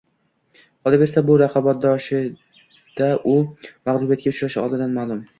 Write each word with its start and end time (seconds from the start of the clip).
Qolaversa 0.85 1.21
bu 1.25 1.33
raqobatlashishda 1.41 3.09
u 3.33 3.35
mag‘lubiyatga 3.91 4.33
uchrashi 4.33 4.61
oldindan 4.63 4.97
ma’lum. 5.01 5.21